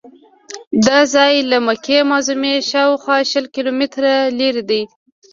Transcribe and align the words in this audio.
دا 0.85 0.99
ځای 1.13 1.33
له 1.51 1.57
مکې 1.67 1.97
معظمې 2.09 2.53
شاوخوا 2.69 3.17
شل 3.29 3.45
کیلومتره 3.55 4.13
لرې 4.39 4.63
دی. 4.69 4.81